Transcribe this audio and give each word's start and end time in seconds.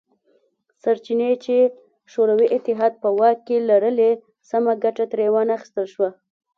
سرچینې 0.81 1.31
چې 1.43 1.55
شوروي 2.11 2.47
اتحاد 2.55 2.93
په 3.03 3.09
واک 3.19 3.37
کې 3.47 3.57
لرلې 3.69 4.11
سمه 4.49 4.73
ګټه 4.83 5.05
ترې 5.11 5.27
وانه 5.33 5.55
خیستل 5.61 5.85
شوه 5.93 6.09